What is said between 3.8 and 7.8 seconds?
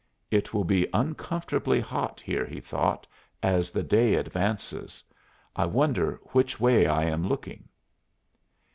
day advances. I wonder which way I am looking."